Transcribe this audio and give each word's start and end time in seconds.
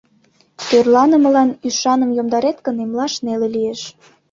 —Тӧрланымылан 0.67 1.49
ӱшаным 1.67 2.11
йомдарет 2.17 2.57
гын, 2.65 2.75
эмлаш 2.83 3.13
неле 3.25 3.47
лиеш. 3.55 3.81